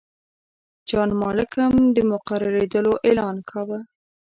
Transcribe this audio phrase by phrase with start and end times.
[0.89, 3.79] جان مالکم د مقررېدلو اعلان کاوه.